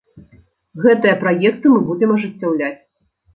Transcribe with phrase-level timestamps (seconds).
[0.85, 2.73] Гэтыя праекты мы будзем ажыццяўляць.